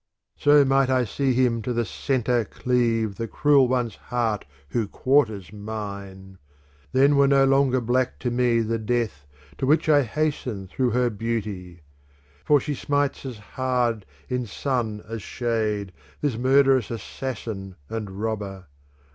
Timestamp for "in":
14.27-14.47